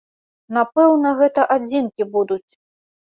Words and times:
Напэўна, 0.57 1.11
гэта 1.19 1.41
адзінкі 1.57 2.07
будуць. 2.17 2.51